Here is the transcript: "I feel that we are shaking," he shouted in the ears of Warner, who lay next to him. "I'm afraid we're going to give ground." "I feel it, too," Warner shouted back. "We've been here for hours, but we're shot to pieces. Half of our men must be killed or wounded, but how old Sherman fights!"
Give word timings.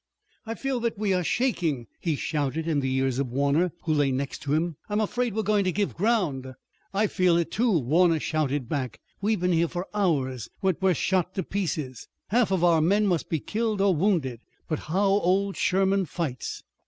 "I 0.47 0.55
feel 0.55 0.79
that 0.79 0.97
we 0.97 1.13
are 1.13 1.23
shaking," 1.23 1.85
he 1.99 2.15
shouted 2.15 2.67
in 2.67 2.79
the 2.79 2.91
ears 2.95 3.19
of 3.19 3.31
Warner, 3.31 3.71
who 3.83 3.93
lay 3.93 4.11
next 4.11 4.39
to 4.41 4.53
him. 4.55 4.75
"I'm 4.89 4.99
afraid 4.99 5.35
we're 5.35 5.43
going 5.43 5.63
to 5.65 5.71
give 5.71 5.93
ground." 5.95 6.55
"I 6.91 7.05
feel 7.05 7.37
it, 7.37 7.51
too," 7.51 7.77
Warner 7.77 8.19
shouted 8.19 8.67
back. 8.67 8.99
"We've 9.21 9.39
been 9.39 9.51
here 9.53 9.67
for 9.67 9.85
hours, 9.93 10.49
but 10.59 10.81
we're 10.81 10.95
shot 10.95 11.35
to 11.35 11.43
pieces. 11.43 12.07
Half 12.29 12.49
of 12.51 12.63
our 12.63 12.81
men 12.81 13.05
must 13.05 13.29
be 13.29 13.39
killed 13.39 13.79
or 13.79 13.95
wounded, 13.95 14.39
but 14.67 14.79
how 14.89 15.05
old 15.05 15.55
Sherman 15.55 16.05
fights!" 16.07 16.63